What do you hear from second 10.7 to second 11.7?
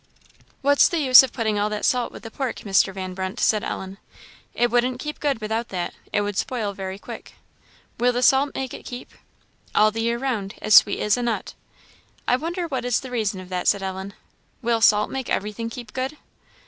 sweet as a nut."